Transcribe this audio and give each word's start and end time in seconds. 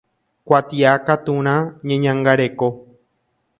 Kuatiakaturã 0.45 1.55
Ñeñangareko. 1.87 2.67